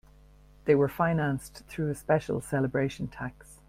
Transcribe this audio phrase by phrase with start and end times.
[0.65, 3.59] They were financed through a special celebration tax.